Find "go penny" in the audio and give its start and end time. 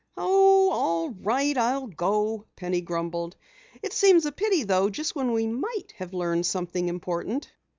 1.85-2.81